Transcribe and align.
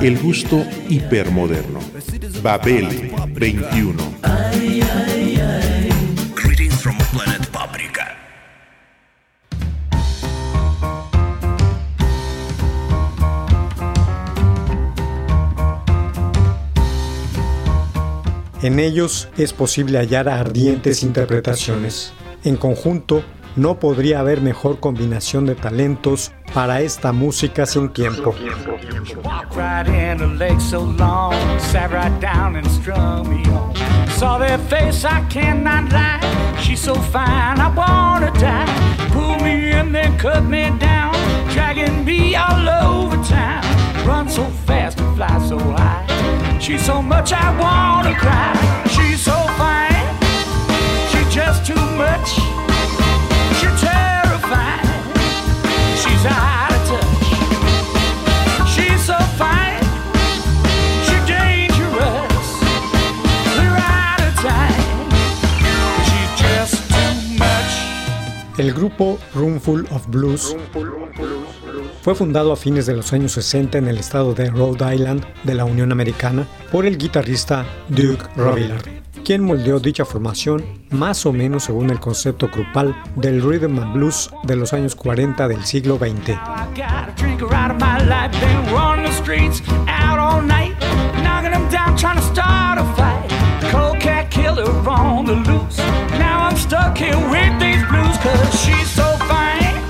El 0.00 0.18
gusto 0.18 0.64
hipermoderno. 0.88 1.80
Babel 2.42 3.12
21. 3.34 4.14
Greetings 6.34 6.74
from 6.74 6.96
planet 7.12 7.46
Paprika. 7.48 8.16
En 18.62 18.78
ellos 18.78 19.28
es 19.36 19.52
posible 19.52 19.98
hallar 19.98 20.28
ardientes 20.28 21.02
interpretaciones. 21.02 22.12
En 22.44 22.56
conjunto, 22.56 23.24
no 23.56 23.78
podría 23.78 24.20
haber 24.20 24.40
mejor 24.40 24.80
combinación 24.80 25.46
de 25.46 25.54
talentos 25.54 26.32
para 26.54 26.80
esta 26.80 27.12
música 27.12 27.66
sin 27.66 27.88
tiempo. 27.88 28.34
And. 35.24 36.22
She's 36.72 36.80
so 36.80 36.94
fine, 36.94 37.60
I 37.60 37.68
wanna 37.76 38.30
die. 38.40 39.08
Pull 39.10 39.36
me 39.44 39.72
in, 39.72 39.92
then 39.92 40.16
cut 40.16 40.42
me 40.44 40.70
down, 40.78 41.12
dragging 41.50 42.04
me 42.04 42.34
all 42.34 42.66
over 42.66 43.16
town. 43.24 43.62
Run 44.06 44.28
so 44.28 44.44
fast 44.66 44.98
and 44.98 45.14
fly 45.14 45.38
so 45.48 45.58
high. 45.58 46.58
She's 46.60 46.82
so 46.82 47.02
much, 47.02 47.32
I 47.32 47.50
wanna 47.60 48.14
cry. 48.14 48.54
She's 48.88 49.20
so 49.20 49.36
fine, 49.58 49.92
she's 51.10 51.34
just 51.34 51.66
too 51.66 51.74
much. 51.74 52.41
El 68.58 68.72
grupo 68.74 69.18
Roomful 69.34 69.88
of 69.90 70.06
Blues 70.06 70.56
fue 72.02 72.14
fundado 72.14 72.52
a 72.52 72.56
fines 72.56 72.86
de 72.86 72.94
los 72.94 73.12
años 73.12 73.32
60 73.32 73.78
en 73.78 73.88
el 73.88 73.98
estado 73.98 74.34
de 74.34 74.50
Rhode 74.50 74.94
Island 74.94 75.24
de 75.42 75.54
la 75.54 75.64
Unión 75.64 75.90
Americana 75.90 76.46
por 76.70 76.86
el 76.86 76.96
guitarrista 76.96 77.66
Duke 77.88 78.24
Robillard, 78.36 79.01
quien 79.24 79.44
moldeó 79.44 79.80
dicha 79.80 80.04
formación 80.04 80.64
más 80.90 81.24
o 81.26 81.32
menos 81.32 81.64
según 81.64 81.90
el 81.90 82.00
concepto 82.00 82.48
grupal 82.48 82.94
del 83.16 83.42
rhythm 83.42 83.78
and 83.78 83.94
blues 83.94 84.30
de 84.44 84.56
los 84.56 84.72
años 84.72 84.94
40 84.94 85.48
del 85.48 85.64
siglo 85.64 85.98
XX. 85.98 86.38
Now 96.18 96.46
I'm 96.46 96.56
stuck 96.56 96.96
here 96.96 97.16
with 97.30 97.58
these 97.58 97.82
blues, 97.88 98.16
cause 98.18 98.64
she's 98.64 98.90
so 98.90 99.16
fine. 99.26 99.80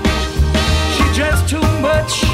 She's 0.95 1.17
just 1.17 1.49
too 1.49 1.61
much. 1.81 2.32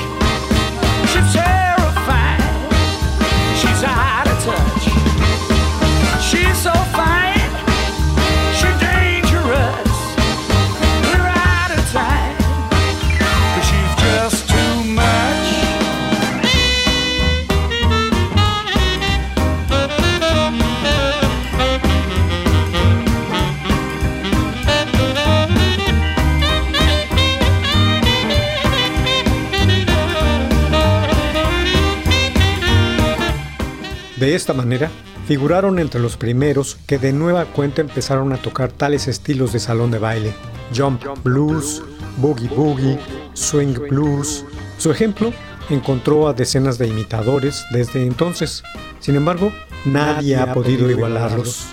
De 34.20 34.36
esta 34.36 34.54
manera, 34.54 34.92
figuraron 35.28 35.80
entre 35.80 36.02
los 36.02 36.18
primeros 36.18 36.78
que 36.86 36.98
de 36.98 37.14
nueva 37.14 37.46
cuenta 37.46 37.82
empezaron 37.82 38.34
a 38.34 38.38
tocar 38.38 38.70
tales 38.70 39.08
estilos 39.08 39.54
de 39.54 39.60
salón 39.60 39.92
de 39.92 40.00
baile, 40.00 40.34
jump 40.76 41.02
blues, 41.24 41.82
boogie 42.18 42.50
boogie, 42.50 43.00
swing 43.34 43.76
blues. 43.90 44.44
Su 44.78 44.92
ejemplo 44.92 45.32
encontró 45.70 46.28
a 46.28 46.34
decenas 46.34 46.78
de 46.78 46.88
imitadores 46.88 47.64
desde 47.72 48.06
entonces. 48.06 48.62
Sin 49.00 49.16
embargo, 49.16 49.54
nadie 49.86 50.36
ha 50.36 50.54
podido 50.54 50.90
igualarlos. 50.92 51.68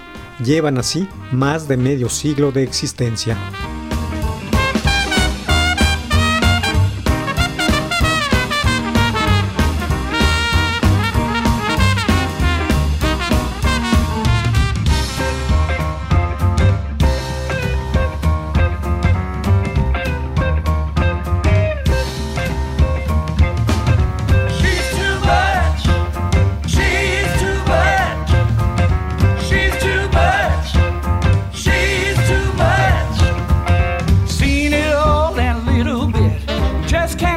Llevan 0.45 0.78
así 0.78 1.09
más 1.33 1.67
de 1.67 1.77
medio 1.77 2.09
siglo 2.09 2.53
de 2.53 2.63
existencia. 2.63 3.37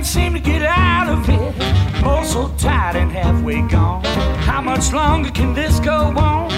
Seem 0.10 0.34
to 0.34 0.40
get 0.40 0.64
out 0.64 1.08
of 1.08 1.30
it. 1.30 1.54
Oh, 2.04 2.24
so 2.24 2.52
tired 2.58 2.96
and 2.96 3.12
halfway 3.12 3.62
gone. 3.68 4.04
How 4.50 4.60
much 4.60 4.92
longer 4.92 5.30
can 5.30 5.54
this 5.54 5.80
go 5.80 6.00
on? 6.18 6.50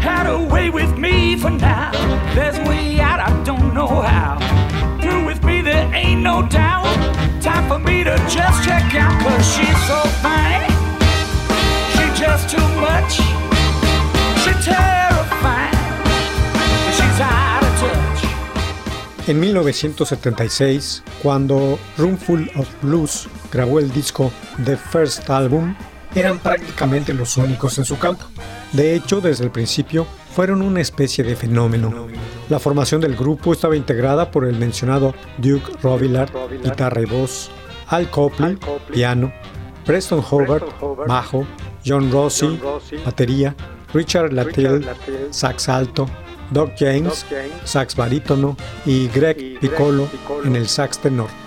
Had 0.00 0.26
a 0.26 0.38
way 0.38 0.70
with 0.70 0.96
me 0.96 1.36
for 1.36 1.50
now. 1.50 1.90
There's 2.34 2.56
a 2.56 2.62
way 2.62 2.98
out, 3.00 3.20
I 3.20 3.30
don't 3.44 3.74
know 3.74 4.00
how. 4.00 4.38
Through 5.02 5.26
with 5.26 5.44
me, 5.44 5.60
there 5.60 5.86
ain't 5.94 6.22
no 6.22 6.48
doubt. 6.48 6.88
Time 7.42 7.68
for 7.68 7.78
me 7.78 8.04
to 8.04 8.16
just 8.36 8.64
check 8.64 8.94
out, 8.94 9.14
cause 9.22 9.44
she's 9.54 9.80
so 9.86 10.00
fine. 10.24 10.64
She's 11.92 12.18
just 12.18 12.48
too 12.48 12.68
much. 12.80 13.16
She 14.42 14.52
terrifying. 14.64 15.03
En 19.26 19.40
1976, 19.40 21.02
cuando 21.22 21.78
Roomful 21.96 22.50
of 22.56 22.68
Blues 22.82 23.26
grabó 23.50 23.78
el 23.78 23.90
disco 23.90 24.30
The 24.66 24.76
First 24.76 25.30
Album, 25.30 25.74
eran 26.14 26.38
prácticamente 26.38 27.14
los 27.14 27.38
únicos 27.38 27.78
en 27.78 27.86
su 27.86 27.98
campo. 27.98 28.26
De 28.72 28.94
hecho, 28.94 29.22
desde 29.22 29.44
el 29.44 29.50
principio, 29.50 30.06
fueron 30.34 30.60
una 30.60 30.82
especie 30.82 31.24
de 31.24 31.36
fenómeno. 31.36 32.06
La 32.50 32.58
formación 32.58 33.00
del 33.00 33.16
grupo 33.16 33.54
estaba 33.54 33.76
integrada 33.76 34.30
por 34.30 34.44
el 34.44 34.58
mencionado 34.58 35.14
Duke 35.38 35.72
Robillard, 35.82 36.30
guitarra 36.62 37.00
y 37.00 37.06
voz, 37.06 37.50
Al 37.86 38.10
Copley, 38.10 38.58
piano, 38.92 39.32
Preston 39.86 40.22
Howard, 40.30 40.64
bajo, 41.06 41.46
John 41.86 42.12
Rossi, 42.12 42.60
batería, 43.06 43.56
Richard 43.94 44.34
Latil, 44.34 44.86
sax 45.30 45.68
alto, 45.70 46.10
Doc 46.50 46.72
James, 46.78 47.26
sax 47.64 47.96
barítono 47.96 48.56
y 48.86 49.08
Greg 49.08 49.58
Piccolo 49.60 50.08
en 50.44 50.56
el 50.56 50.68
sax 50.68 50.98
tenor. 50.98 51.43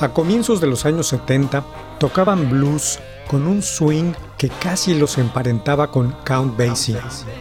A 0.00 0.14
comienzos 0.14 0.62
de 0.62 0.66
los 0.66 0.86
años 0.86 1.08
70 1.08 1.62
tocaban 1.98 2.48
blues 2.48 2.98
con 3.28 3.46
un 3.46 3.62
swing 3.62 4.14
que 4.38 4.48
casi 4.48 4.94
los 4.94 5.18
emparentaba 5.18 5.90
con 5.90 6.12
Count 6.24 6.56
Basie, 6.56 6.96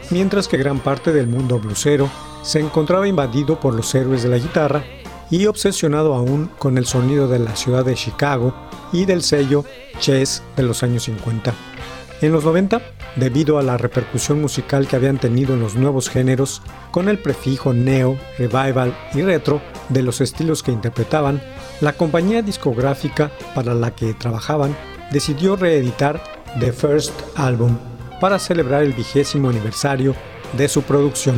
mientras 0.09 0.49
que 0.49 0.57
gran 0.57 0.79
parte 0.79 1.13
del 1.13 1.27
mundo 1.27 1.57
bluesero 1.57 2.09
se 2.43 2.59
encontraba 2.59 3.07
invadido 3.07 3.61
por 3.61 3.73
los 3.73 3.95
héroes 3.95 4.23
de 4.23 4.29
la 4.29 4.37
guitarra 4.39 4.83
y 5.29 5.45
obsesionado 5.45 6.13
aún 6.15 6.51
con 6.59 6.77
el 6.77 6.85
sonido 6.85 7.29
de 7.29 7.39
la 7.39 7.55
ciudad 7.55 7.85
de 7.85 7.95
Chicago 7.95 8.53
y 8.91 9.05
del 9.05 9.23
sello 9.23 9.63
Chess 9.99 10.43
de 10.57 10.63
los 10.63 10.83
años 10.83 11.03
50. 11.03 11.53
En 12.21 12.33
los 12.33 12.43
90, 12.43 12.81
debido 13.15 13.57
a 13.57 13.63
la 13.63 13.77
repercusión 13.77 14.41
musical 14.41 14.87
que 14.87 14.97
habían 14.97 15.19
tenido 15.19 15.53
en 15.53 15.61
los 15.61 15.75
nuevos 15.75 16.09
géneros, 16.09 16.61
con 16.91 17.07
el 17.07 17.17
prefijo 17.17 17.73
neo, 17.73 18.17
revival 18.37 18.93
y 19.13 19.21
retro 19.21 19.61
de 19.87 20.03
los 20.03 20.19
estilos 20.19 20.61
que 20.61 20.73
interpretaban, 20.73 21.41
la 21.79 21.93
compañía 21.93 22.41
discográfica 22.41 23.31
para 23.55 23.73
la 23.73 23.95
que 23.95 24.13
trabajaban 24.13 24.75
decidió 25.11 25.55
reeditar 25.55 26.21
The 26.59 26.73
First 26.73 27.13
Album 27.35 27.77
para 28.19 28.37
celebrar 28.37 28.83
el 28.83 28.91
vigésimo 28.91 29.49
aniversario 29.49 30.13
de 30.57 30.67
su 30.67 30.81
producción. 30.81 31.37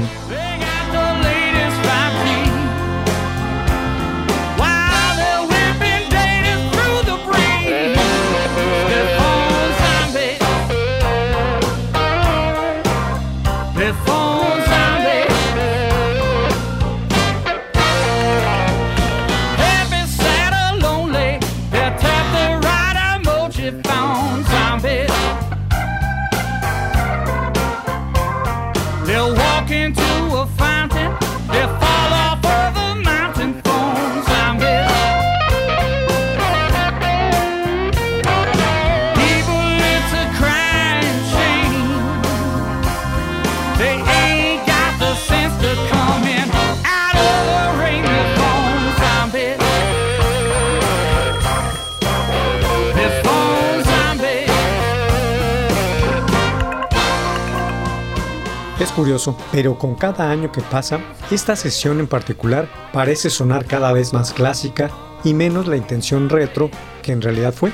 Pero 59.52 59.78
con 59.78 59.96
cada 59.96 60.30
año 60.30 60.52
que 60.52 60.62
pasa, 60.62 61.00
esta 61.32 61.56
sesión 61.56 62.00
en 62.00 62.08
particular 62.08 62.68
parece 62.94 63.30
sonar 63.30 63.66
cada 63.66 63.92
vez 63.94 64.14
más 64.14 64.34
clásica 64.34 64.92
y 65.24 65.34
menos 65.34 65.68
la 65.68 65.78
intención 65.78 66.30
retro 66.30 66.70
que 67.02 67.12
en 67.12 67.22
realidad 67.22 67.54
fue. 67.54 67.72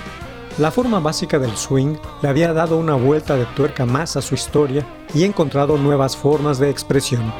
La 0.57 0.71
forma 0.71 0.99
básica 0.99 1.37
del 1.37 1.55
swing 1.55 1.95
le 2.21 2.29
había 2.29 2.53
dado 2.53 2.77
una 2.77 2.95
vuelta 2.95 3.35
de 3.35 3.45
tuerca 3.55 3.85
más 3.85 4.15
a 4.15 4.21
su 4.21 4.35
historia 4.35 4.85
y 5.13 5.23
encontrado 5.23 5.77
nuevas 5.77 6.15
formas 6.15 6.59
de 6.59 6.69
expresión. 6.69 7.31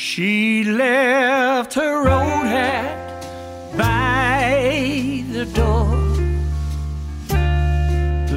She 0.00 0.62
left 0.62 1.74
her 1.74 2.08
old 2.08 2.46
hat 2.46 3.20
by 3.76 5.24
the 5.32 5.44
door, 5.44 5.88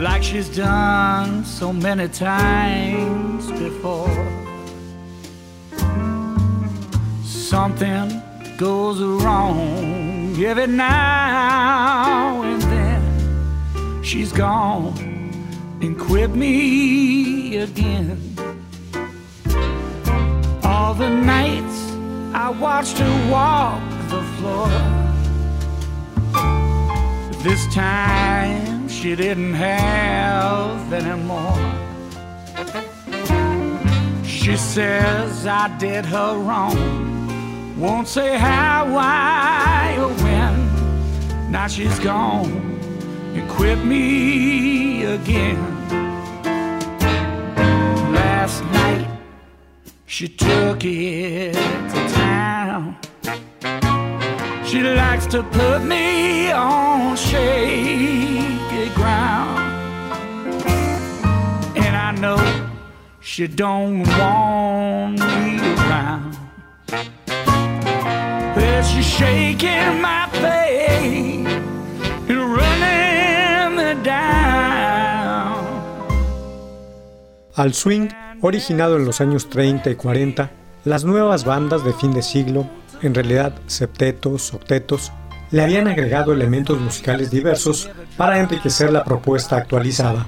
like 0.02 0.24
she's 0.24 0.50
done 0.50 1.46
so 1.46 1.72
many 1.72 2.08
times 2.08 3.52
before. 3.52 4.10
Something 7.24 8.24
goes 8.58 9.00
wrong 9.24 10.36
every 10.44 10.66
now 10.66 12.42
and 12.42 12.62
then. 12.74 14.04
She's 14.04 14.34
gone 14.34 14.98
and 15.80 15.96
quit 16.00 16.32
me 16.32 17.58
again. 17.58 18.31
All 20.82 20.96
the 20.96 21.10
nights 21.10 21.80
I 22.34 22.50
watched 22.50 22.98
her 22.98 23.32
walk 23.32 23.84
the 24.10 24.24
floor. 24.36 24.68
This 27.44 27.72
time 27.72 28.90
she 28.90 29.16
didn't 29.16 29.54
have 29.54 30.92
any 30.92 31.22
more. 31.32 31.62
She 34.26 34.58
says 34.58 35.46
I 35.46 35.68
did 35.78 36.04
her 36.06 36.36
wrong. 36.36 37.80
Won't 37.80 38.08
say 38.08 38.36
how, 38.40 38.92
why, 38.92 39.98
or 40.00 40.14
when. 40.24 41.52
Now 41.52 41.68
she's 41.68 42.00
gone 42.00 42.52
and 43.36 43.48
quit 43.52 43.78
me 43.86 45.04
again. 45.04 45.71
She 50.22 50.28
took 50.28 50.86
it 50.86 51.54
to 51.54 52.14
town. 52.14 52.96
She 54.64 54.80
likes 54.84 55.26
to 55.34 55.42
put 55.42 55.84
me 55.84 56.52
on 56.52 57.16
shaky 57.18 58.90
ground. 58.94 59.58
And 61.76 61.96
I 62.08 62.12
know 62.12 62.38
she 63.20 63.48
don't 63.48 64.04
want 64.20 65.18
me 65.18 65.58
around. 65.74 66.38
Well, 68.56 68.84
she's 68.84 69.08
shaking 69.08 70.02
my 70.04 70.30
faith 70.34 71.48
and 72.30 72.42
running 72.58 73.76
me 73.76 74.04
down. 74.04 75.66
Al 77.58 77.74
swing, 77.74 78.14
originado 78.42 78.98
en 78.98 79.06
los 79.06 79.22
años 79.22 79.50
30 79.50 79.90
y 79.92 79.96
40, 79.96 80.52
las 80.84 81.06
nuevas 81.06 81.46
bandas 81.46 81.86
de 81.86 81.94
fin 81.94 82.12
de 82.12 82.24
siglo, 82.24 82.68
en 83.02 83.14
realidad 83.14 83.54
septetos, 83.68 84.54
octetos, 84.54 85.12
le 85.52 85.62
habían 85.62 85.88
agregado 85.88 86.34
elementos 86.34 86.80
musicales 86.80 87.30
diversos 87.30 87.90
para 88.18 88.40
enriquecer 88.40 88.92
la 88.92 89.04
propuesta 89.04 89.58
actualizada. 89.58 90.28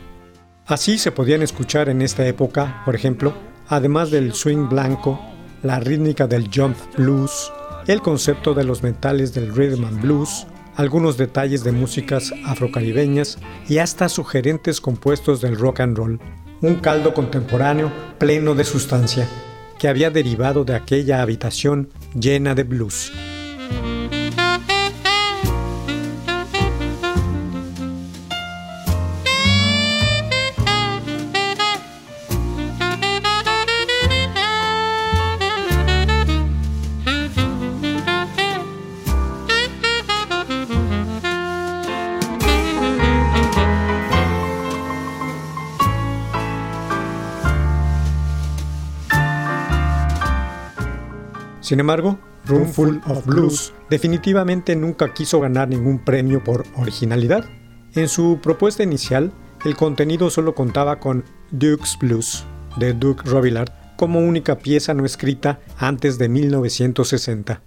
Así 0.65 0.97
se 0.97 1.11
podían 1.11 1.41
escuchar 1.41 1.89
en 1.89 2.01
esta 2.01 2.25
época, 2.25 2.81
por 2.85 2.95
ejemplo, 2.95 3.33
además 3.67 4.11
del 4.11 4.33
swing 4.33 4.69
blanco, 4.69 5.19
la 5.61 5.79
rítmica 5.79 6.27
del 6.27 6.49
jump 6.53 6.77
blues, 6.97 7.51
el 7.87 8.01
concepto 8.01 8.53
de 8.53 8.63
los 8.63 8.83
metales 8.83 9.33
del 9.33 9.53
rhythm 9.53 9.85
and 9.85 10.01
blues, 10.01 10.45
algunos 10.75 11.17
detalles 11.17 11.63
de 11.63 11.71
músicas 11.71 12.33
afrocaribeñas 12.45 13.37
y 13.67 13.77
hasta 13.77 14.09
sugerentes 14.09 14.81
compuestos 14.81 15.41
del 15.41 15.57
rock 15.57 15.81
and 15.81 15.97
roll, 15.97 16.19
un 16.63 16.75
caldo 16.75 17.13
contemporáneo 17.13 17.91
pleno 18.17 18.55
de 18.55 18.63
sustancia, 18.63 19.27
que 19.77 19.89
había 19.89 20.09
derivado 20.09 20.63
de 20.63 20.75
aquella 20.75 21.21
habitación 21.21 21.89
llena 22.15 22.55
de 22.55 22.63
blues. 22.63 23.11
Sin 51.63 51.79
embargo, 51.79 52.19
Roomful 52.45 53.01
of 53.07 53.25
Blues 53.25 53.73
definitivamente 53.89 54.75
nunca 54.75 55.13
quiso 55.13 55.39
ganar 55.39 55.69
ningún 55.69 55.97
premio 55.97 56.43
por 56.43 56.65
originalidad. 56.75 57.45
En 57.95 58.09
su 58.09 58.39
propuesta 58.43 58.83
inicial, 58.83 59.31
el 59.63 59.77
contenido 59.77 60.29
solo 60.29 60.55
contaba 60.55 60.99
con 60.99 61.23
Duke's 61.51 61.97
Blues, 61.97 62.43
de 62.75 62.91
Duke 62.91 63.23
Robillard, 63.23 63.71
como 63.95 64.19
única 64.19 64.57
pieza 64.57 64.93
no 64.93 65.05
escrita 65.05 65.61
antes 65.77 66.17
de 66.17 66.27
1960. 66.27 67.61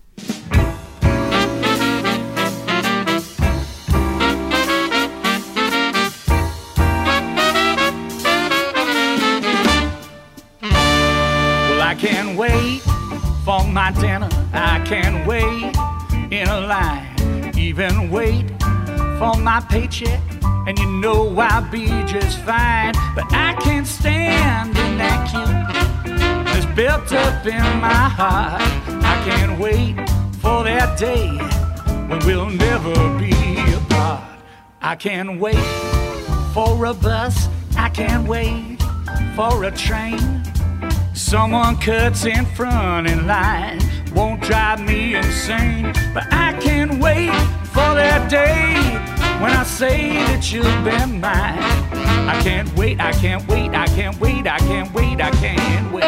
Can't 14.89 15.27
wait 15.27 15.75
in 16.31 16.47
a 16.47 16.61
line. 16.61 17.53
Even 17.59 18.09
wait 18.09 18.49
for 19.19 19.35
my 19.37 19.61
paycheck. 19.69 20.21
And 20.69 20.79
you 20.79 20.87
know 20.87 21.37
I'll 21.37 21.69
be 21.73 21.89
just 22.05 22.39
fine. 22.43 22.95
But 23.17 23.25
I 23.33 23.57
can't 23.65 23.85
stand 23.85 24.79
in 24.79 24.99
that 24.99 25.29
queue. 25.29 26.57
It's 26.57 26.67
built 26.77 27.13
up 27.13 27.45
in 27.45 27.81
my 27.81 28.09
heart. 28.19 28.63
I 29.03 29.21
can't 29.29 29.59
wait 29.59 29.97
for 30.41 30.63
that 30.63 30.97
day 30.97 31.37
when 32.07 32.21
we'll 32.25 32.51
never 32.51 32.95
be 33.19 33.33
apart. 33.75 34.23
I 34.83 34.95
can't 34.95 35.41
wait 35.41 35.67
for 36.55 36.87
a 36.87 36.95
bus. 36.95 37.49
I 37.77 37.89
can't 37.89 38.29
wait 38.29 38.81
for 39.35 39.65
a 39.65 39.73
train. 39.73 40.45
Someone 41.13 41.77
cuts 41.79 42.25
in 42.25 42.47
front 42.47 43.09
in 43.09 43.27
line 43.27 43.81
won't 44.17 44.41
drive 44.41 44.81
me 44.81 45.15
insane. 45.15 45.93
But 46.15 46.25
I 46.33 46.55
can't 46.61 46.99
wait 47.01 47.31
for 47.75 47.95
that 47.95 48.29
day 48.31 48.75
when 49.41 49.53
I 49.53 49.63
say 49.63 50.25
that 50.29 50.51
you'll 50.51 50.65
be 50.83 50.97
mine. 51.21 51.61
I 52.29 52.41
can't 52.43 52.69
wait, 52.77 52.99
I 53.01 53.13
can't 53.13 53.47
wait, 53.47 53.75
I 53.75 53.87
can't 53.95 54.19
wait, 54.19 54.47
I 54.47 54.59
can't 54.59 54.93
wait, 54.95 55.21
I 55.21 55.31
can't 55.43 55.93
wait. 55.93 56.05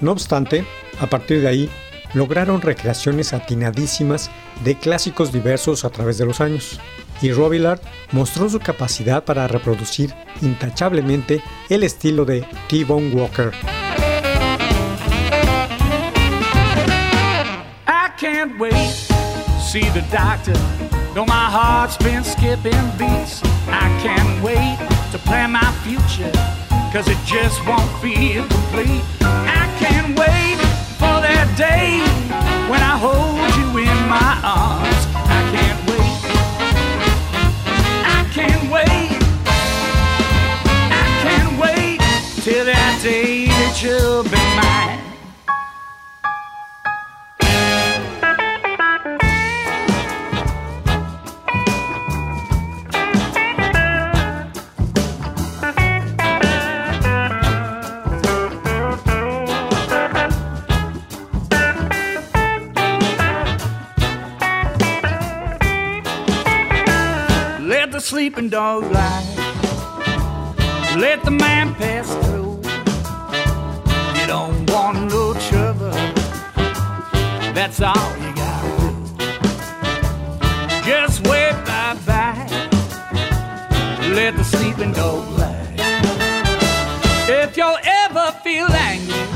No 0.00 0.10
obstante, 0.10 0.64
a 1.00 1.06
partir 1.06 1.42
de 1.42 1.48
ahí, 1.48 1.70
lograron 2.12 2.60
recreaciones 2.60 3.32
atinadísimas 3.32 4.30
de 4.64 4.74
clásicos 4.76 5.30
diversos 5.32 5.84
a 5.84 5.90
través 5.90 6.18
de 6.18 6.26
los 6.26 6.40
años, 6.40 6.80
y 7.22 7.32
Robillard 7.32 7.80
mostró 8.10 8.48
su 8.48 8.58
capacidad 8.58 9.24
para 9.24 9.46
reproducir 9.46 10.12
intachablemente 10.40 11.42
el 11.68 11.84
estilo 11.84 12.24
de 12.24 12.46
T-Bone 12.68 13.14
Walker. 13.14 13.52
I 17.86 18.10
can't 18.18 18.58
wait, 18.58 18.92
see 19.60 19.88
the 19.90 20.02
doctor. 20.10 20.58
Though 21.14 21.26
my 21.26 21.50
heart's 21.50 21.96
been 21.98 22.24
skipping 22.24 22.72
beats, 22.98 23.42
I 23.68 23.88
can't 24.02 24.42
wait 24.42 24.78
to 25.12 25.18
plan 25.18 25.52
my 25.52 25.72
future, 25.84 26.32
cause 26.92 27.06
it 27.08 27.18
just 27.26 27.64
won't 27.66 27.90
feel 28.00 28.46
complete. 28.48 29.02
I 29.20 29.68
can't 29.78 30.18
wait 30.18 30.56
for 30.98 31.20
that 31.20 31.52
day 31.56 32.00
when 32.70 32.80
I 32.80 32.96
hold 32.96 33.54
you 33.56 33.82
in 33.82 34.08
my 34.08 34.40
arms. 34.42 34.61
Sleeping 68.32 68.48
dog 68.48 68.82
lie. 68.92 69.24
Let 70.96 71.22
the 71.22 71.30
man 71.30 71.74
pass 71.74 72.08
through. 72.24 72.56
You 74.18 74.26
don't 74.26 74.70
want 74.70 75.10
no 75.10 75.34
trouble. 75.48 75.90
That's 77.52 77.82
all 77.82 78.16
you 78.22 78.34
gotta 78.34 78.70
do. 78.80 78.90
Just 80.86 81.26
wait 81.26 81.52
bye 81.66 81.98
bye. 82.06 82.48
Let 84.14 84.36
the 84.38 84.44
sleeping 84.44 84.92
dog 84.92 85.28
lie. 85.38 85.74
If 87.28 87.56
you 87.58 87.76
ever 87.84 88.32
feel 88.42 88.70
angry, 88.72 89.26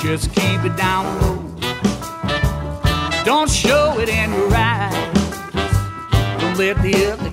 just 0.00 0.32
keep 0.32 0.64
it 0.64 0.76
down 0.76 1.04
low. 1.20 1.38
Don't 3.24 3.50
show 3.50 3.98
it 3.98 4.08
in 4.08 4.32
your 4.32 4.54
eyes. 4.54 5.08
Don't 6.40 6.56
let 6.56 6.80
the 6.82 7.12
other 7.12 7.30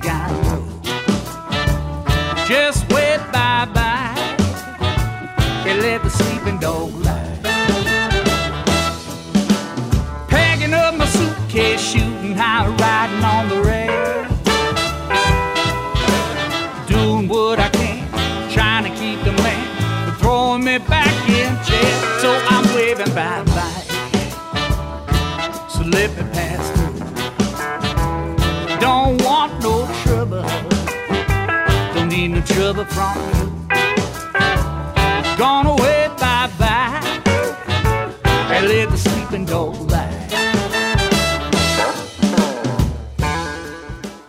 shooting 11.55 12.35
high, 12.35 12.67
riding 12.67 12.94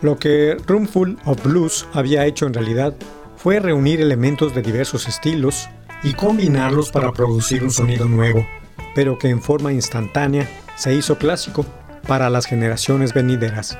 Lo 0.07 0.17
que 0.21 0.57
Roomful 0.69 1.19
of 1.25 1.43
Blues 1.43 1.85
había 1.93 2.27
hecho 2.27 2.47
en 2.47 2.55
realidad 2.55 2.95
fue 3.37 3.59
reunir 3.59 4.01
elementos 4.01 4.55
de 4.55 4.63
diversos 4.63 5.09
estilos 5.09 5.69
y 6.05 6.13
combinarlos 6.15 6.93
para 6.93 7.11
producir 7.11 7.65
un 7.65 7.73
sonido 7.73 8.05
nuevo, 8.05 8.47
pero 8.95 9.19
que 9.19 9.31
en 9.31 9.43
forma 9.43 9.73
instantánea 9.73 10.49
se 10.77 10.95
hizo 10.95 11.19
clásico 11.19 11.67
para 12.07 12.31
las 12.31 12.47
generaciones 12.47 13.15
venideras. 13.15 13.77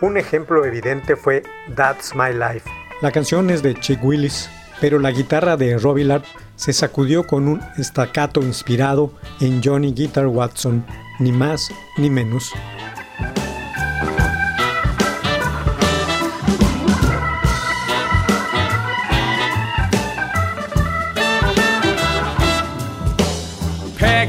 Un 0.00 0.16
ejemplo 0.16 0.64
evidente 0.64 1.16
fue 1.16 1.42
That's 1.74 2.14
My 2.14 2.32
Life. 2.32 2.70
La 3.02 3.10
canción 3.10 3.50
es 3.50 3.60
de 3.64 3.74
Chick 3.74 3.98
Willis, 4.04 4.48
pero 4.80 5.00
la 5.00 5.10
guitarra 5.10 5.56
de 5.56 5.76
Robillard 5.76 6.22
se 6.54 6.72
sacudió 6.72 7.26
con 7.26 7.48
un 7.48 7.60
staccato 7.80 8.42
inspirado 8.42 9.12
en 9.40 9.60
Johnny 9.60 9.92
Guitar 9.92 10.28
Watson, 10.28 10.86
ni 11.18 11.32
más 11.32 11.68
ni 11.96 12.10
menos. 12.10 12.52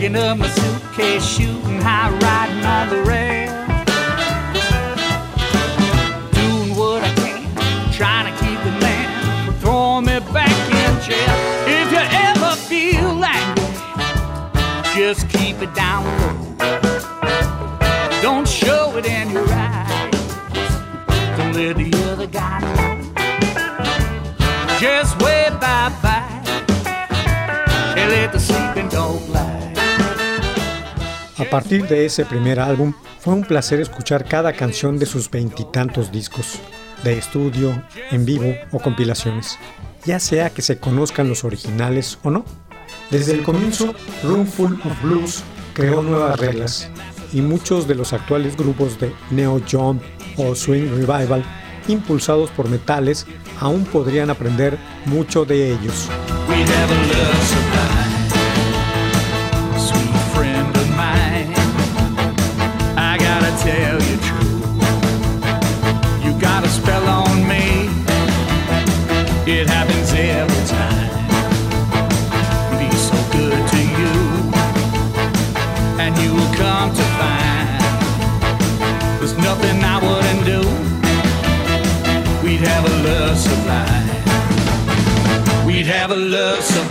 Packing 0.05 0.21
up 0.21 0.37
my 0.37 0.47
suitcase, 0.47 1.25
shooting 1.25 1.81
high, 1.81 2.11
riding 2.19 2.63
on 2.63 2.89
the 2.89 3.01
rail. 3.09 3.49
Doing 6.31 6.77
what 6.77 7.01
I 7.03 7.11
can, 7.15 7.91
trying 7.91 8.31
to 8.31 8.39
keep 8.39 8.59
the 8.59 8.79
man 8.81 9.45
from 9.45 9.55
throwing 9.55 10.05
me 10.05 10.19
back 10.31 10.51
in 10.69 11.01
jail. 11.01 11.35
If 11.65 11.91
you 11.91 11.97
ever 11.97 12.55
feel 12.55 13.15
like 13.15 13.35
angry, 13.57 14.95
just 14.95 15.27
keep 15.27 15.59
it 15.63 15.73
down 15.73 16.05
low. 16.05 16.34
Partir 31.55 31.87
de 31.87 32.05
ese 32.05 32.25
primer 32.25 32.59
álbum, 32.59 32.93
fue 33.21 33.33
un 33.33 33.41
placer 33.41 33.79
escuchar 33.79 34.25
cada 34.25 34.51
canción 34.51 34.99
de 34.99 35.05
sus 35.05 35.31
veintitantos 35.31 36.11
discos, 36.11 36.59
de 37.01 37.17
estudio, 37.17 37.81
en 38.11 38.25
vivo 38.25 38.53
o 38.73 38.79
compilaciones, 38.79 39.57
ya 40.03 40.19
sea 40.19 40.49
que 40.49 40.61
se 40.61 40.79
conozcan 40.79 41.29
los 41.29 41.45
originales 41.45 42.19
o 42.23 42.29
no. 42.29 42.43
Desde 43.09 43.31
el 43.31 43.43
comienzo, 43.43 43.95
Roomful 44.21 44.81
of 44.83 45.01
Blues 45.01 45.43
creó 45.73 46.01
nuevas 46.03 46.37
reglas, 46.37 46.89
y 47.31 47.39
muchos 47.39 47.87
de 47.87 47.95
los 47.95 48.11
actuales 48.11 48.57
grupos 48.57 48.99
de 48.99 49.13
Neo 49.31 49.61
Jump 49.71 50.03
o 50.35 50.55
Swing 50.55 50.89
Revival 50.89 51.41
impulsados 51.87 52.49
por 52.49 52.67
metales, 52.67 53.25
aún 53.61 53.85
podrían 53.85 54.29
aprender 54.29 54.77
mucho 55.05 55.45
de 55.45 55.71
ellos. 55.71 56.09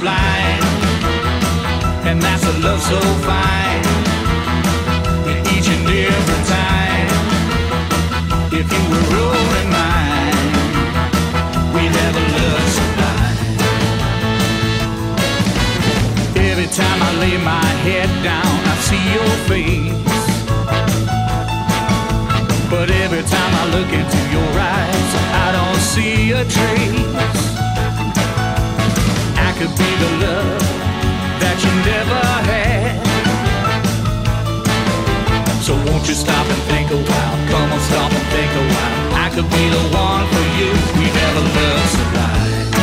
Sublime, 0.04 0.62
and 2.06 2.20
that's 2.20 2.44
a 2.44 2.52
love 2.60 2.80
so 2.82 3.00
fine. 3.24 3.82
Each 5.54 5.68
and 5.74 5.88
every 5.88 6.42
time, 6.44 7.08
if 8.52 8.66
you 8.74 8.82
were 8.90 9.06
rolling 9.16 9.70
mine, 9.70 10.36
we'd 11.72 11.94
have 12.02 12.16
a 12.22 12.26
love 12.36 12.68
sublime. 12.78 13.38
Every 16.50 16.68
time 16.80 16.98
I 17.02 17.10
lay 17.22 17.36
my 17.38 17.68
head 17.86 18.10
down, 18.22 18.54
I 18.72 18.76
see 18.88 19.04
your 19.16 19.32
face. 19.48 20.02
But 22.70 22.90
every 22.90 23.22
time 23.22 23.52
I 23.62 23.64
look 23.74 23.90
into 24.00 24.20
your 24.36 24.52
eyes, 24.76 25.10
I 25.44 25.52
don't 25.56 25.80
see 25.80 26.32
a 26.32 26.44
trace. 26.44 27.13
Could 29.64 29.78
be 29.78 29.92
the 29.96 30.10
love 30.26 30.60
that 31.40 31.56
you 31.64 31.72
never 31.88 32.20
had. 32.50 33.00
So 35.62 35.72
won't 35.86 36.06
you 36.06 36.14
stop 36.14 36.46
and 36.52 36.62
think 36.68 36.90
a 36.90 37.00
while? 37.10 37.36
Come 37.48 37.72
on, 37.72 37.80
stop 37.80 38.12
and 38.12 38.26
think 38.34 38.52
a 38.60 38.64
while. 38.74 38.92
I 39.24 39.30
could 39.34 39.48
be 39.48 39.64
the 39.70 39.80
one 39.96 40.26
for 40.34 40.44
you. 40.60 40.70
We 41.00 41.06
have 41.18 41.34
a 41.40 41.44
love 41.56 41.86
sublime. 41.96 42.74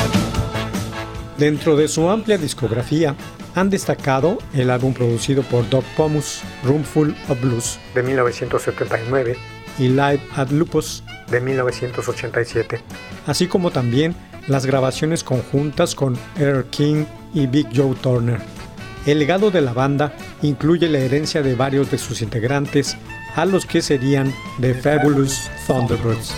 Dentro 1.37 1.75
de 1.75 1.87
su 1.87 2.09
amplia 2.09 2.39
discografía, 2.39 3.15
han 3.53 3.69
destacado 3.69 4.39
el 4.55 4.71
álbum 4.71 4.95
producido 4.95 5.43
por 5.43 5.69
Doc 5.69 5.85
Pomus, 5.95 6.41
Roomful 6.63 7.15
of 7.29 7.39
Blues, 7.41 7.77
de 7.93 8.01
1979, 8.01 9.37
y 9.77 9.89
Live 9.89 10.21
at 10.35 10.49
Lupus, 10.49 11.03
de 11.29 11.41
1987, 11.41 12.81
así 13.27 13.45
como 13.45 13.69
también 13.69 14.15
las 14.47 14.65
grabaciones 14.65 15.23
conjuntas 15.23 15.95
con 15.95 16.17
Earl 16.37 16.65
King 16.65 17.05
y 17.33 17.47
Big 17.47 17.67
Joe 17.75 17.95
Turner. 17.95 18.39
El 19.05 19.19
legado 19.19 19.49
de 19.49 19.61
la 19.61 19.73
banda 19.73 20.13
incluye 20.41 20.87
la 20.87 20.99
herencia 20.99 21.41
de 21.41 21.55
varios 21.55 21.89
de 21.89 21.97
sus 21.97 22.21
integrantes, 22.21 22.97
a 23.35 23.45
los 23.45 23.65
que 23.65 23.81
serían 23.81 24.33
The 24.59 24.73
Fabulous 24.75 25.49
Thunderbirds. 25.65 26.33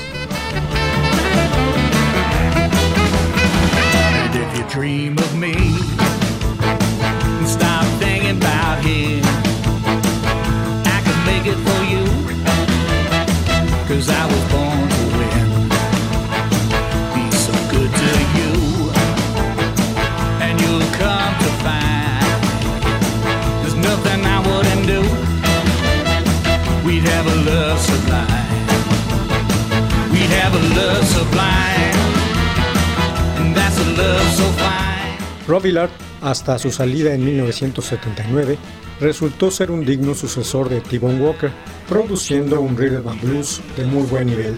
Rob 35.47 35.61
Villard, 35.61 35.89
hasta 36.21 36.57
su 36.57 36.71
salida 36.71 37.13
en 37.13 37.25
1979, 37.25 38.57
resultó 38.99 39.51
ser 39.51 39.71
un 39.71 39.85
digno 39.85 40.15
sucesor 40.15 40.69
de 40.69 40.81
T-Bone 40.81 41.19
Walker, 41.19 41.51
produciendo 41.89 42.61
un 42.61 42.77
rhythm 42.77 43.07
and 43.07 43.21
blues 43.21 43.61
de 43.75 43.85
muy 43.85 44.03
buen 44.03 44.27
nivel. 44.27 44.57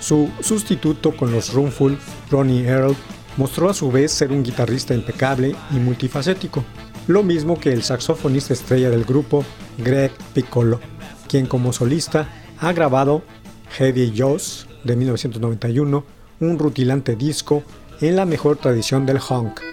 Su 0.00 0.28
sustituto 0.40 1.16
con 1.16 1.30
los 1.30 1.52
Roomful, 1.52 1.98
Ronnie 2.30 2.66
Earl, 2.66 2.96
mostró 3.36 3.70
a 3.70 3.74
su 3.74 3.90
vez 3.90 4.12
ser 4.12 4.32
un 4.32 4.42
guitarrista 4.42 4.94
impecable 4.94 5.54
y 5.70 5.74
multifacético, 5.76 6.64
lo 7.06 7.22
mismo 7.22 7.58
que 7.58 7.72
el 7.72 7.82
saxofonista 7.82 8.52
estrella 8.52 8.90
del 8.90 9.04
grupo, 9.04 9.44
Greg 9.78 10.12
Piccolo, 10.34 10.80
quien 11.28 11.46
como 11.46 11.72
solista 11.72 12.28
ha 12.58 12.72
grabado 12.72 13.22
Heavy 13.70 14.12
Jaws 14.14 14.66
de 14.88 14.96
1991, 14.96 16.04
un 16.40 16.58
rutilante 16.58 17.14
disco 17.14 17.62
en 18.00 18.16
la 18.16 18.24
mejor 18.24 18.56
tradición 18.56 19.06
del 19.06 19.20
honk. 19.28 19.67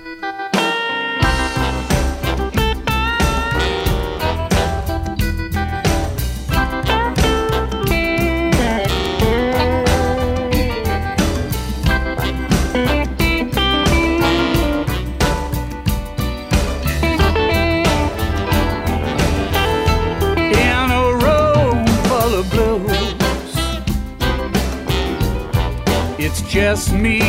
Just 26.75 26.91
me 26.91 27.21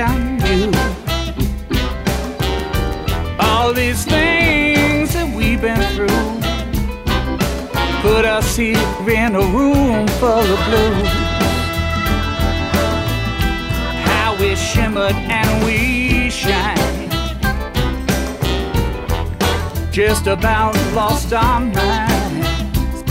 and 0.00 0.40
you. 0.48 0.72
All 3.38 3.74
these 3.74 4.06
things 4.06 5.12
that 5.12 5.30
we've 5.36 5.60
been 5.60 5.82
through 5.94 6.40
put 8.00 8.24
us 8.24 8.56
here 8.56 8.78
in 9.06 9.34
a 9.34 9.44
room 9.56 10.08
full 10.18 10.46
of 10.54 10.60
blues. 10.68 11.08
How 14.08 14.34
we 14.40 14.56
shimmered 14.56 15.18
and 15.40 15.50
we 15.66 16.30
shine. 16.30 17.10
Just 19.92 20.26
about 20.26 20.74
lost 20.94 21.34
our 21.34 21.60
minds. 21.60 23.04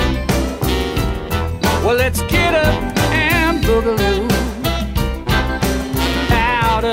Well, 1.84 1.96
let's 1.96 2.22
get 2.24 2.56
up 2.56 2.98
and 3.12 3.64
boogaloo 3.64 4.35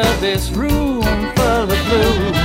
of 0.00 0.20
this 0.20 0.50
room 0.52 1.02
full 1.35 1.70
of 1.70 1.88
blues. 1.88 2.42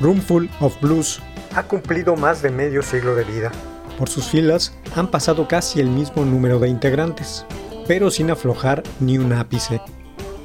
Roomful 0.00 0.48
of 0.60 0.80
Blues 0.80 1.20
ha 1.54 1.62
cumplido 1.64 2.16
más 2.16 2.42
de 2.42 2.50
medio 2.50 2.82
siglo 2.82 3.14
de 3.14 3.24
vida. 3.24 3.50
Por 3.98 4.08
sus 4.08 4.28
filas 4.28 4.74
han 4.96 5.10
pasado 5.10 5.46
casi 5.46 5.80
el 5.80 5.88
mismo 5.88 6.24
número 6.24 6.58
de 6.58 6.68
integrantes, 6.68 7.44
pero 7.86 8.10
sin 8.10 8.30
aflojar 8.30 8.82
ni 8.98 9.18
un 9.18 9.32
ápice. 9.32 9.80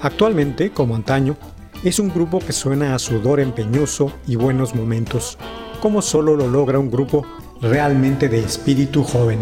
Actualmente, 0.01 0.71
como 0.71 0.95
antaño, 0.95 1.38
es 1.84 1.99
un 1.99 2.10
grupo 2.10 2.39
que 2.39 2.51
suena 2.51 2.95
a 2.95 2.99
sudor 2.99 3.39
empeñoso 3.39 4.12
y 4.27 4.36
buenos 4.36 4.75
momentos, 4.75 5.38
como 5.81 6.01
solo 6.01 6.36
lo 6.36 6.47
logra 6.47 6.79
un 6.79 6.91
grupo 6.91 7.25
realmente 7.62 8.27
de 8.27 8.39
espíritu 8.39 9.03
joven. 9.03 9.39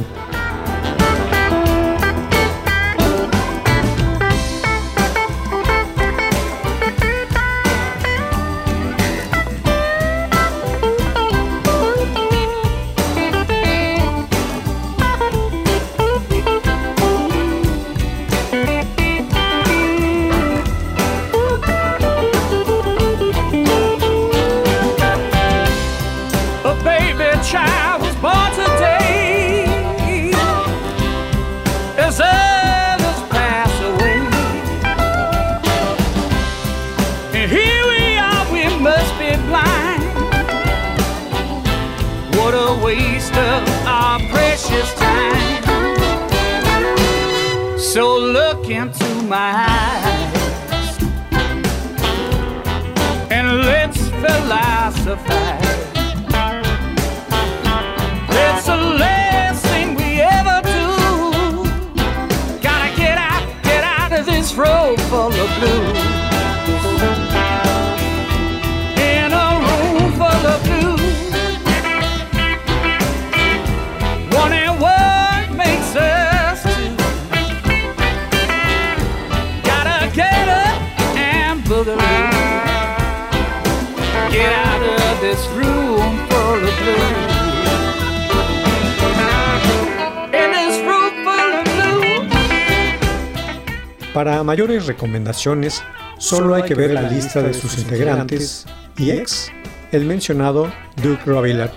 Para 94.24 94.42
mayores 94.42 94.86
recomendaciones, 94.86 95.84
solo 96.18 96.56
hay 96.56 96.64
que 96.64 96.76
ver 96.76 96.92
la 96.92 97.02
lista 97.02 97.42
de 97.42 97.54
sus 97.54 97.78
integrantes 97.78 98.66
y 98.98 99.12
ex, 99.12 99.52
el 99.92 100.06
mencionado 100.06 100.72
Duke 101.04 101.24
Robillard, 101.26 101.72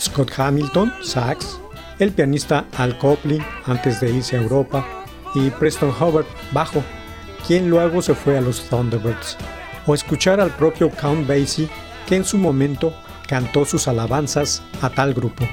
Scott 0.00 0.30
Hamilton, 0.38 0.92
sax, 1.02 1.58
el 1.98 2.12
pianista 2.12 2.66
Al 2.76 2.96
Copley 2.98 3.44
antes 3.66 4.00
de 4.00 4.12
irse 4.12 4.36
a 4.36 4.42
Europa 4.42 4.86
y 5.34 5.50
Preston 5.50 5.92
Howard, 5.98 6.26
bajo, 6.52 6.84
quien 7.44 7.68
luego 7.68 8.00
se 8.00 8.14
fue 8.14 8.38
a 8.38 8.42
los 8.42 8.68
Thunderbirds, 8.68 9.36
o 9.84 9.92
escuchar 9.92 10.40
al 10.40 10.52
propio 10.52 10.90
Count 10.90 11.26
Basie, 11.26 11.68
que 12.06 12.14
en 12.14 12.24
su 12.24 12.38
momento 12.38 12.94
cantó 13.26 13.64
sus 13.64 13.88
alabanzas 13.88 14.62
a 14.82 14.88
tal 14.88 15.14
grupo. 15.14 15.48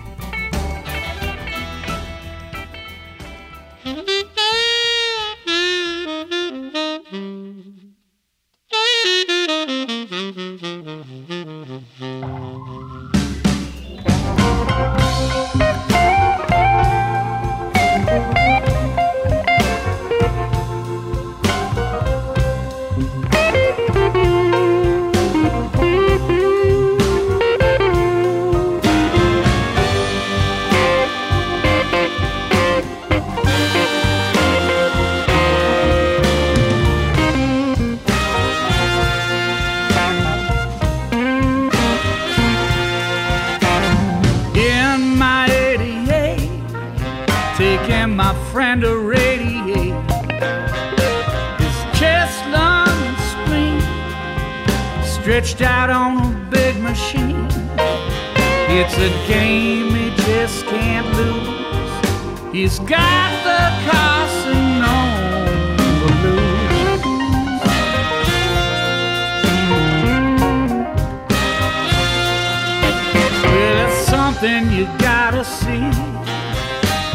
Something 74.45 74.71
you 74.77 74.85
gotta 74.99 75.43
see. 75.43 75.89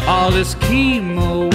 All 0.07 0.31
this 0.31 0.55
chemotherapy. 0.67 1.51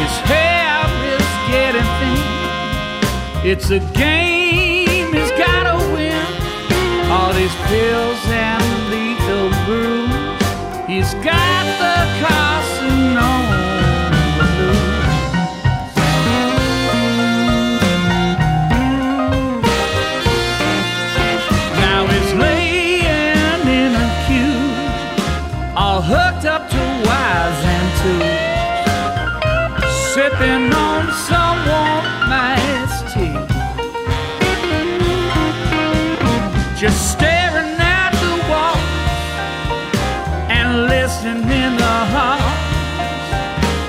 His 0.00 0.14
hair 0.30 0.86
is 1.14 1.28
getting 1.50 1.88
thin. 1.98 3.50
It's 3.50 3.70
a 3.70 3.80
game 3.94 5.12
he's 5.12 5.32
gotta 5.32 5.76
win. 5.92 6.26
All 7.10 7.32
these 7.32 7.56
pills 7.70 8.22
and 8.46 8.64
lethal 8.92 9.48
brews. 9.66 10.86
He's 10.86 11.14
got 11.24 11.55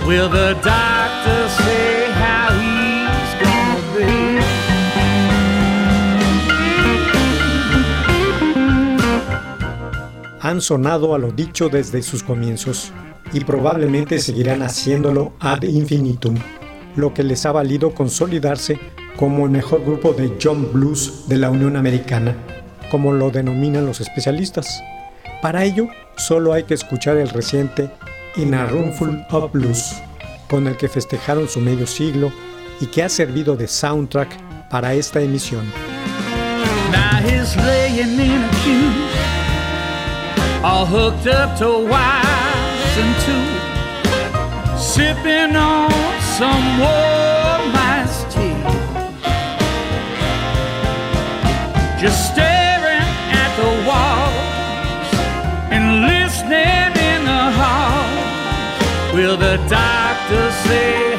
Will 0.07 0.29
the 0.29 0.53
doctor 0.63 1.49
say 1.49 2.09
how 2.11 2.49
he's 2.63 3.33
gonna 3.43 3.81
be? 3.93 4.39
han 10.39 10.61
sonado 10.61 11.13
a 11.13 11.17
lo 11.17 11.31
dicho 11.31 11.67
desde 11.67 12.01
sus 12.01 12.23
comienzos 12.23 12.93
y 13.33 13.41
probablemente 13.41 14.19
seguirán 14.19 14.61
haciéndolo 14.61 15.33
ad 15.39 15.63
infinitum, 15.63 16.35
lo 16.95 17.13
que 17.13 17.23
les 17.23 17.45
ha 17.45 17.51
valido 17.51 17.93
consolidarse 17.93 18.79
como 19.17 19.45
el 19.45 19.51
mejor 19.51 19.83
grupo 19.83 20.13
de 20.13 20.37
John 20.41 20.71
Blues 20.71 21.27
de 21.27 21.37
la 21.37 21.49
Unión 21.49 21.75
Americana, 21.75 22.35
como 22.91 23.13
lo 23.13 23.31
denominan 23.31 23.85
los 23.85 23.99
especialistas. 23.99 24.83
Para 25.41 25.63
ello, 25.63 25.87
solo 26.15 26.53
hay 26.53 26.63
que 26.63 26.73
escuchar 26.73 27.17
el 27.17 27.29
reciente 27.29 27.91
In 28.35 28.53
a 28.53 28.65
Roomful 28.67 29.25
of 29.31 29.51
Blues, 29.51 29.95
con 30.49 30.67
el 30.67 30.77
que 30.77 30.87
festejaron 30.87 31.47
su 31.47 31.59
medio 31.59 31.87
siglo 31.87 32.31
y 32.79 32.85
que 32.87 33.03
ha 33.03 33.09
servido 33.09 33.55
de 33.55 33.67
soundtrack 33.67 34.69
para 34.69 34.93
esta 34.93 35.19
emisión. 35.21 35.65
And 42.99 43.15
two, 43.25 43.47
sipping 44.77 45.55
on 45.55 45.91
some 46.37 46.65
warm 46.79 47.71
iced 47.95 48.25
tea, 48.33 48.57
just 52.01 52.31
staring 52.31 53.09
at 53.43 53.51
the 53.61 53.71
walls 53.87 55.09
and 55.69 55.85
listening 56.11 56.91
in 57.11 57.19
the 57.25 57.45
hall. 57.59 58.09
Will 59.13 59.37
the 59.37 59.57
doctor 59.69 60.51
say 60.67 61.15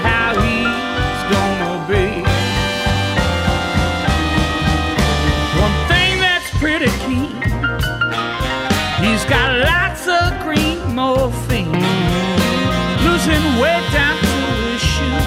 weight 13.60 13.84
down 13.92 14.16
to 14.20 14.26
his 14.70 14.80
shoes. 14.80 15.26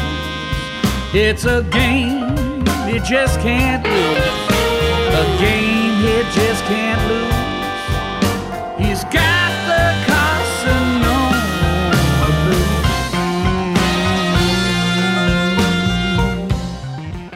It's 1.13 1.45
a 1.45 1.63
game 1.63 2.31
he 2.87 2.99
just 2.99 3.39
can't 3.41 3.83
lose, 3.85 4.17
a 5.21 5.25
game 5.39 5.93
he 6.05 6.23
just 6.33 6.63
can't 6.65 7.01
lose. 7.09 7.35
He's 8.79 9.03
got 9.05 9.51
the 9.67 9.83
Carcinoma 10.07 11.41
blues. 12.45 12.81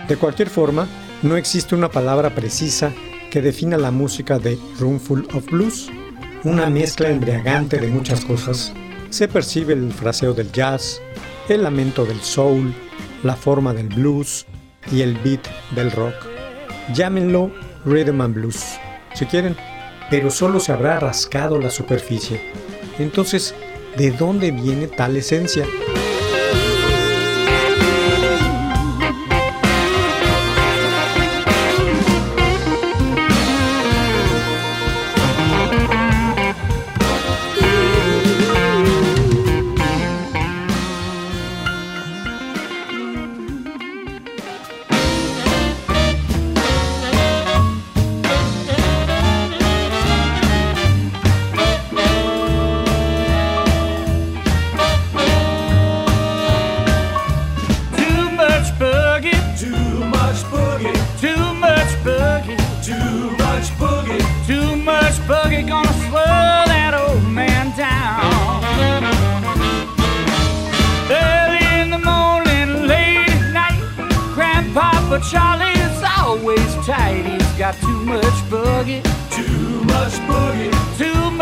De 0.07 0.15
cualquier 0.17 0.49
forma, 0.49 0.87
no 1.21 1.35
existe 1.35 1.75
una 1.75 1.89
palabra 1.89 2.29
precisa 2.29 2.93
que 3.29 3.41
defina 3.41 3.77
la 3.77 3.91
música 3.91 4.39
de 4.39 4.57
Roomful 4.79 5.27
of 5.33 5.45
Blues, 5.47 5.89
una 6.45 6.69
mezcla 6.69 7.09
embriagante 7.09 7.77
de 7.79 7.87
muchas 7.87 8.23
cosas. 8.23 8.71
Se 9.15 9.29
percibe 9.29 9.71
el 9.71 9.93
fraseo 9.93 10.33
del 10.33 10.51
jazz, 10.51 11.01
el 11.47 11.63
lamento 11.63 12.03
del 12.03 12.19
soul, 12.19 12.73
la 13.23 13.37
forma 13.37 13.73
del 13.73 13.87
blues 13.87 14.45
y 14.91 15.03
el 15.03 15.13
beat 15.19 15.39
del 15.73 15.89
rock. 15.93 16.15
Llámenlo 16.93 17.49
rhythm 17.85 18.19
and 18.19 18.35
blues, 18.35 18.77
si 19.13 19.25
quieren, 19.25 19.55
pero 20.09 20.29
solo 20.29 20.59
se 20.59 20.73
habrá 20.73 20.99
rascado 20.99 21.61
la 21.61 21.69
superficie. 21.69 22.41
Entonces, 22.99 23.55
¿de 23.95 24.11
dónde 24.11 24.51
viene 24.51 24.87
tal 24.87 25.15
esencia? 25.15 25.65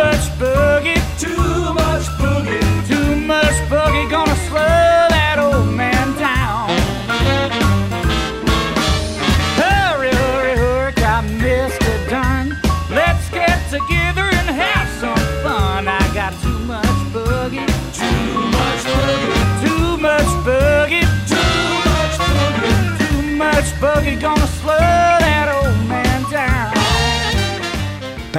Too 0.04 0.10
much 0.10 0.28
boogie, 0.40 1.20
too 1.20 1.53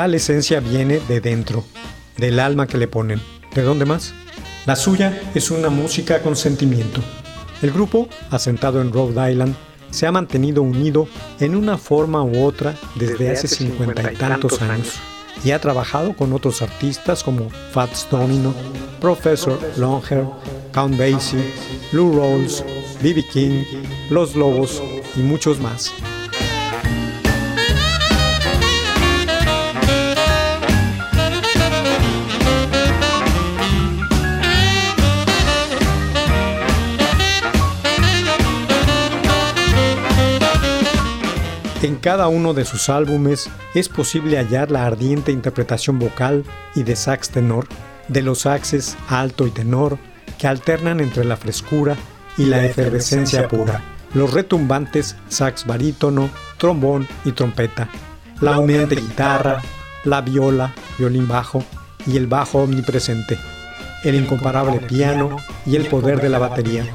Tal 0.04 0.14
esencia 0.14 0.60
viene 0.60 1.00
de 1.08 1.22
dentro, 1.22 1.64
del 2.18 2.38
alma 2.38 2.66
que 2.66 2.76
le 2.76 2.88
ponen. 2.88 3.22
¿De 3.54 3.62
dónde 3.62 3.86
más? 3.86 4.12
La 4.66 4.76
suya 4.76 5.18
es 5.34 5.50
una 5.50 5.70
música 5.70 6.20
con 6.20 6.36
sentimiento. 6.36 7.00
El 7.62 7.70
grupo, 7.70 8.10
asentado 8.30 8.82
en 8.82 8.92
Rhode 8.92 9.32
Island, 9.32 9.54
se 9.88 10.06
ha 10.06 10.12
mantenido 10.12 10.60
unido 10.60 11.08
en 11.40 11.56
una 11.56 11.78
forma 11.78 12.22
u 12.22 12.44
otra 12.44 12.74
desde 12.96 13.30
hace 13.30 13.48
cincuenta 13.48 14.12
y 14.12 14.16
tantos 14.16 14.60
años 14.60 14.92
y 15.42 15.52
ha 15.52 15.58
trabajado 15.58 16.14
con 16.14 16.34
otros 16.34 16.60
artistas 16.60 17.24
como 17.24 17.48
Fats 17.72 18.06
Domino, 18.10 18.52
Professor 19.00 19.58
Longhair, 19.78 20.26
Count 20.74 20.98
Basie, 20.98 21.50
Lou 21.92 22.14
Rawls, 22.14 22.62
B.B. 23.02 23.24
King, 23.32 23.64
Los 24.10 24.36
Lobos 24.36 24.82
y 25.16 25.20
muchos 25.20 25.58
más. 25.60 25.94
En 41.84 41.96
cada 41.96 42.28
uno 42.28 42.54
de 42.54 42.64
sus 42.64 42.88
álbumes 42.88 43.50
es 43.74 43.90
posible 43.90 44.38
hallar 44.38 44.70
la 44.70 44.86
ardiente 44.86 45.32
interpretación 45.32 45.98
vocal 45.98 46.42
y 46.74 46.82
de 46.82 46.96
sax 46.96 47.28
tenor, 47.28 47.68
de 48.08 48.22
los 48.22 48.38
saxes 48.38 48.96
alto 49.06 49.46
y 49.46 49.50
tenor, 49.50 49.98
que 50.38 50.46
alternan 50.46 51.00
entre 51.00 51.26
la 51.26 51.36
frescura 51.36 51.94
y 52.38 52.46
la 52.46 52.64
efervescencia 52.64 53.48
pura, 53.48 53.82
los 54.14 54.32
retumbantes 54.32 55.16
sax 55.28 55.66
barítono, 55.66 56.30
trombón 56.56 57.06
y 57.26 57.32
trompeta, 57.32 57.90
la 58.40 58.58
humeante 58.58 58.94
guitarra, 58.94 59.60
la 60.04 60.22
viola, 60.22 60.72
violín 60.96 61.28
bajo 61.28 61.62
y 62.06 62.16
el 62.16 62.26
bajo 62.26 62.62
omnipresente, 62.62 63.38
el 64.04 64.14
incomparable 64.14 64.78
piano 64.78 65.36
y 65.66 65.76
el 65.76 65.86
poder 65.88 66.22
de 66.22 66.30
la 66.30 66.38
batería. 66.38 66.86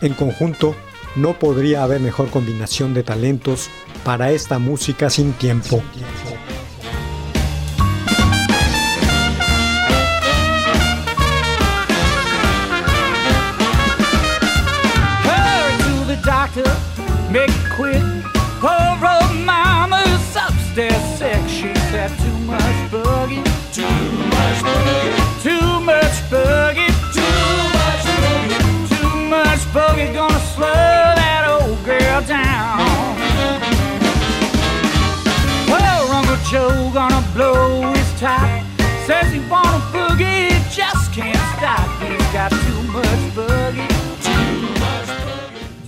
En 0.00 0.14
conjunto, 0.14 0.74
no 1.14 1.38
podría 1.38 1.84
haber 1.84 2.00
mejor 2.00 2.28
combinación 2.28 2.92
de 2.92 3.04
talentos 3.04 3.70
para 4.04 4.30
esta 4.30 4.58
música 4.58 5.10
sin 5.10 5.32
tiempo. 5.34 5.82